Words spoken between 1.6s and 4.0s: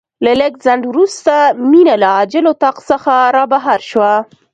مينه له عاجل اتاق څخه رابهر